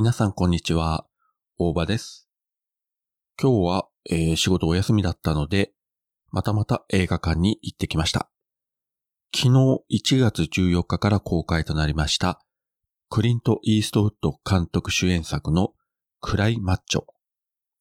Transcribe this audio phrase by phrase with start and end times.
[0.00, 1.04] 皆さんこんにちは。
[1.58, 2.26] 大場です。
[3.38, 5.72] 今日は、えー仕事お休みだったので、
[6.30, 8.30] またまた映画館に行ってきました。
[9.36, 12.40] 昨日1月14日から公開となりました、
[13.10, 15.74] クリント・イーストウッド監督主演作の
[16.22, 17.04] クライ・マッチョ。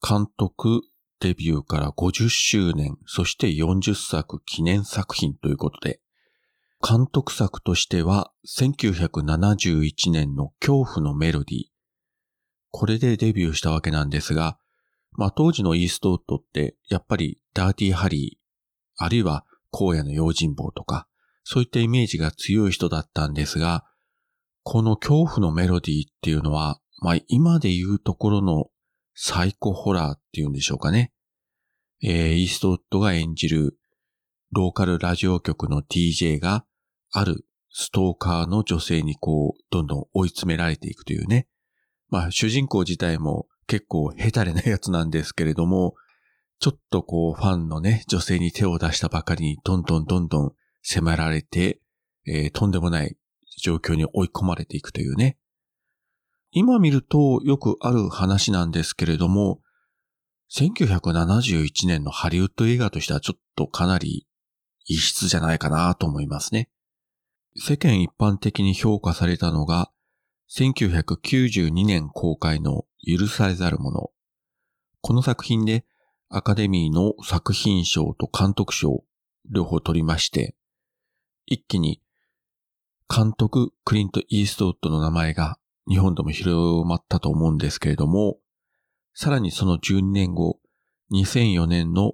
[0.06, 0.82] 監督
[1.22, 6.02] デビューから50周年、そして40作記念作品ということで、
[6.86, 11.79] 監督作としては1971年の恐怖のメロディー、
[12.72, 14.58] これでデビューしたわけなんですが、
[15.14, 21.08] まあ当時のイーストウッドってやっぱりダーティーハリー、あるいは荒野の用心棒とか、
[21.44, 23.86] そういったイメージが強い人だったんですが、
[24.64, 28.68] この恐怖のメロディーっていうのは、まあ今で言うところの
[29.16, 31.12] サイコホラーっていうんでしょうかね。
[32.02, 33.78] えーイーストウッドが演じる
[34.52, 36.66] ローカルラジオ局の DJ が
[37.12, 41.48] あるストーカーの女性にこう、どんどん追い詰められていくというね。
[42.10, 45.96] まあ、主人公自体も結構ヘタレなやつなんですけれども、
[46.60, 51.80] ちょっとこう、ファンのね、女性に手を出したばかりに、どんどんどんどん迫られて、
[52.28, 53.16] えーとんでもない
[53.62, 55.38] 状況に追い込まれていくというね。
[56.52, 59.62] 今見るとよくある話なんですけれども、
[60.52, 64.26] 1971年のハリウッド映画としてはちょっとかなり
[64.88, 66.70] 異質じゃないかなと思いますね。
[67.56, 69.92] 世間一般的に評価されたのが、
[70.52, 74.12] 1992年公開の許されざるもの。
[75.02, 75.86] この作品で
[76.28, 79.04] アカデミーの作品賞と監督賞
[79.52, 80.56] 両方取りまして、
[81.46, 82.02] 一気に
[83.08, 88.38] 監督クリント・イーストウッドの名前が日本でも広まったと思うんですけれども、
[89.14, 90.60] さらにその12年後、
[91.12, 92.14] 2004年の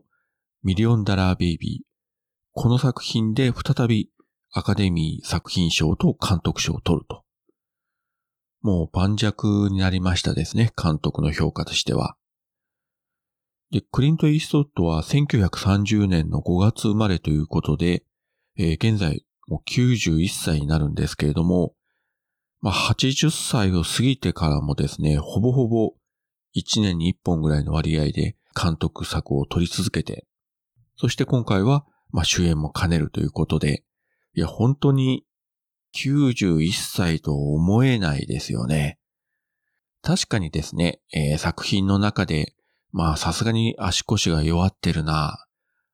[0.64, 1.86] ミリオンダラーベイビー。
[2.53, 4.09] この作品で再び
[4.53, 7.24] アカデミー作品賞と監督賞を取ると。
[8.65, 9.31] もう盤石
[9.70, 12.17] になりましたですね、監督の評価としては。
[13.70, 18.03] で、クリント・イーストウッドは1930年の5月生まれということで、
[18.58, 21.76] えー現在もう91歳になるんですけれども、
[22.59, 25.93] まあ、80歳を過ぎてからもですね、ほぼほぼ
[26.55, 30.26] 1年に1本ぐらいの割合で監督作を撮り続けて、
[30.97, 33.83] そして今回は、まあ、主演も兼ねるということで、
[34.33, 35.23] いや、本当に
[35.95, 39.00] 91歳と思えないですよね。
[40.02, 42.54] 確かにですね、えー作品の中で、
[42.92, 45.45] まあさすがに足腰が弱ってるな、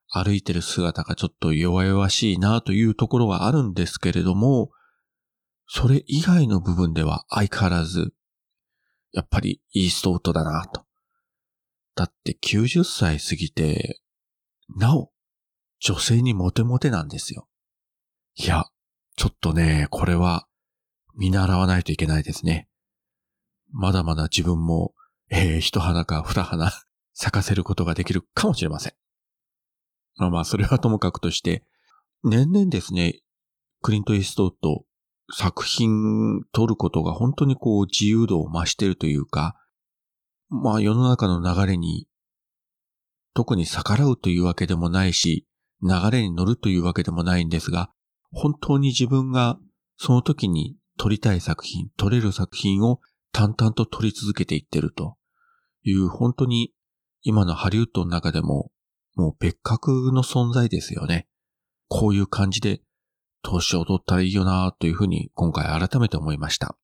[0.08, 4.70] 歩いてる姿がちょっと弱々しいなというところはあるんですけれども、
[5.66, 8.12] それ以外の部分では相変わらず、
[9.12, 10.84] やっぱりイーストウッドだなと。
[11.94, 14.00] だって90歳過ぎて、
[14.76, 15.10] なお、
[15.80, 17.48] 女性にモテモテなんですよ。
[18.34, 18.64] いや、
[19.16, 20.46] ちょっとね、これは
[21.14, 22.68] 見習わないといけないですね。
[23.70, 24.94] まだまだ自分も、
[25.30, 26.72] えー、一花か二花
[27.14, 28.92] 咲かせることができるかもしれません。
[30.16, 31.64] まあまあ、それはともかくとして、
[32.24, 33.20] 年々ですね、
[33.80, 34.84] クリント・イーストウッド
[35.34, 39.56] 作品撮ることが本当にこう自由度を増しているというか、
[40.48, 42.06] まあ世の中の流れに
[43.34, 45.46] 特に逆らうというわけでもないし、
[45.82, 47.90] 流れに乗るというわけでもないんですが、
[48.32, 49.58] 本当に自分が
[49.96, 53.00] その時に撮りたい作品、撮れる作品を
[53.32, 55.16] 淡々と撮り続けていってると
[55.82, 56.72] いう、本当に
[57.22, 58.70] 今のハリウッドの中でも
[59.14, 61.28] もう別格の存在ですよね。
[61.88, 62.80] こういう感じで
[63.42, 66.76] 年を取ったらいいよなというふうに今回改めて思いました。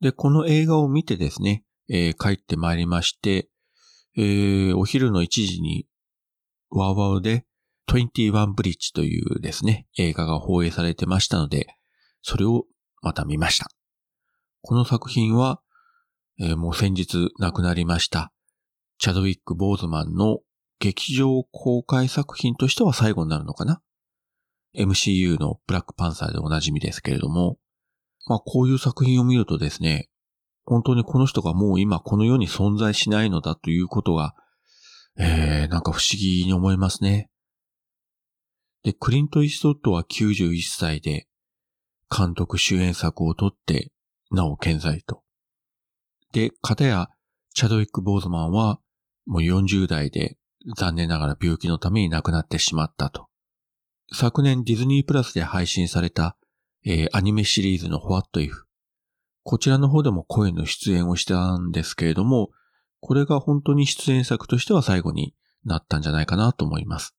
[0.00, 3.48] で、この映画を見てですね、えー帰ってまいりまして、
[4.16, 5.86] えーお昼の1時に
[6.70, 7.46] ワウワウで
[7.96, 11.66] 21ブリッジというですね、映画が放映されてましたので、
[12.22, 12.64] それを
[13.02, 13.68] また見ました。
[14.62, 15.60] この作品は、
[16.40, 18.32] えーもう先日亡くなりました、
[18.98, 20.38] チャドウィック・ボーズマンの
[20.80, 23.80] 劇場公開作品としては最後になるのかな
[24.76, 27.58] ?MCU のブラックパンサーでおなじみですけれども、
[28.26, 30.08] まあこういう作品を見るとですね、
[30.64, 34.34] 本当にこの人がもう今この世に存在しないのだということが、
[35.18, 37.30] えー、なんか不思議に思いますね。
[38.82, 41.26] で、クリント・イーストッドは91歳で、
[42.14, 43.92] 監督主演作を撮って、
[44.30, 45.22] なお健在と。
[46.32, 47.08] で、片や、
[47.54, 48.80] チャドウィック・ボーズマンは、
[49.26, 50.36] もう40代で、
[50.76, 53.28] 残念ながら病気のために亡くなってしまったと。
[54.12, 56.36] 昨年ディズニープラスで配信された、
[56.84, 58.52] えーアニメシリーズの What If。
[59.42, 62.50] こちらの方でも声の出演をしたんですけれども、
[63.00, 65.34] これが本当に出演作としては最後に
[65.64, 67.17] なったんじゃないかなと思います。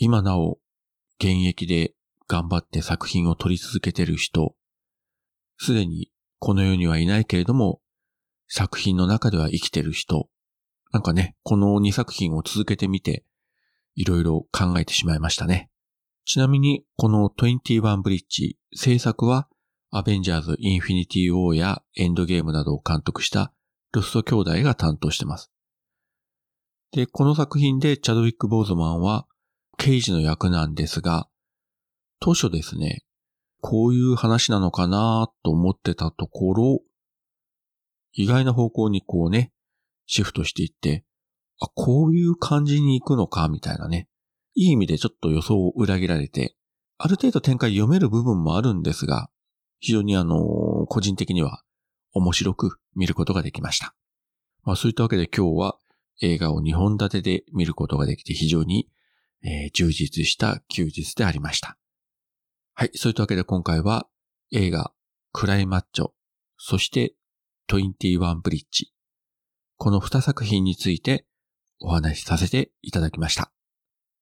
[0.00, 0.60] 今なお、
[1.18, 1.92] 現役で
[2.28, 4.54] 頑張って作品を撮り続けてる人、
[5.56, 7.80] すでにこの世にはいないけれども、
[8.46, 10.28] 作品の中では生きてる人。
[10.92, 13.24] なんかね、この2作品を続けてみて、
[13.96, 15.68] いろいろ考えてしまいましたね。
[16.24, 19.48] ちなみに、この21ブリッジ、制作は、
[19.90, 23.52] アベンジャーズ・インフィニティ・ウォーやエンドゲームなどを監督した
[23.92, 25.50] ロスト兄弟が担当してます。
[26.92, 29.26] で、この作品でチャドウィック・ボーズマンは
[29.78, 31.28] 刑事の役なんですが、
[32.20, 33.04] 当初ですね、
[33.60, 36.80] こういう話なのかなと思ってたところ、
[38.12, 39.52] 意外な方向にこうね、
[40.06, 41.04] シフトしていって、
[41.60, 44.08] あ、こういう感じに行くのか、みたいなね。
[44.54, 46.56] いい意味でちょっと予想を裏切られて、
[46.98, 49.30] ある程度展開読める部分もあるんですが、
[49.78, 51.62] 非常にあの、個人的には
[52.12, 53.94] 面白く見ることができました。
[54.64, 55.78] まあそういったわけで今日は
[56.20, 58.88] 映画を2本立てで見ることができて非常に、
[59.44, 61.76] えー、充実した休日でありました。
[62.74, 62.90] はい。
[62.94, 64.06] そういったわけで今回は
[64.52, 64.92] 映画
[65.32, 66.10] クライマッチョ、
[66.56, 67.14] そして
[67.68, 68.92] 21ブリッジ。
[69.76, 71.26] この2作品について
[71.80, 73.52] お話しさせていただきました。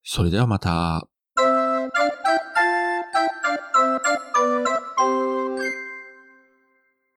[0.03, 1.09] それではまた。